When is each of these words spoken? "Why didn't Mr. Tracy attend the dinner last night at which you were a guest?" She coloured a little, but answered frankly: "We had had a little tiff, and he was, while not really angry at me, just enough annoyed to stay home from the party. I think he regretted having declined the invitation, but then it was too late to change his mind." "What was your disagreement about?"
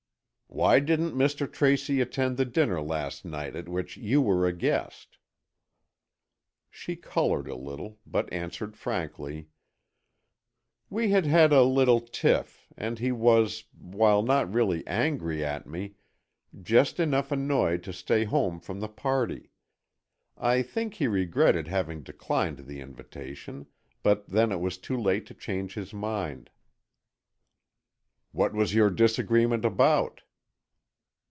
"Why 0.53 0.81
didn't 0.81 1.13
Mr. 1.13 1.49
Tracy 1.49 2.01
attend 2.01 2.35
the 2.35 2.43
dinner 2.43 2.81
last 2.81 3.23
night 3.23 3.55
at 3.55 3.69
which 3.69 3.95
you 3.95 4.21
were 4.21 4.45
a 4.45 4.51
guest?" 4.51 5.17
She 6.69 6.97
coloured 6.97 7.47
a 7.47 7.55
little, 7.55 7.99
but 8.05 8.31
answered 8.33 8.75
frankly: 8.75 9.47
"We 10.89 11.11
had 11.11 11.25
had 11.25 11.53
a 11.53 11.63
little 11.63 12.01
tiff, 12.01 12.67
and 12.75 12.99
he 12.99 13.13
was, 13.13 13.63
while 13.79 14.21
not 14.23 14.51
really 14.51 14.85
angry 14.85 15.41
at 15.41 15.67
me, 15.67 15.95
just 16.61 16.99
enough 16.99 17.31
annoyed 17.31 17.81
to 17.83 17.93
stay 17.93 18.25
home 18.25 18.59
from 18.59 18.81
the 18.81 18.89
party. 18.89 19.51
I 20.37 20.61
think 20.63 20.95
he 20.95 21.07
regretted 21.07 21.69
having 21.69 22.03
declined 22.03 22.65
the 22.67 22.81
invitation, 22.81 23.67
but 24.03 24.27
then 24.27 24.51
it 24.51 24.59
was 24.59 24.77
too 24.77 24.97
late 24.97 25.25
to 25.27 25.33
change 25.33 25.75
his 25.75 25.93
mind." 25.93 26.49
"What 28.33 28.51
was 28.51 28.73
your 28.75 28.89
disagreement 28.89 29.63
about?" 29.63 30.23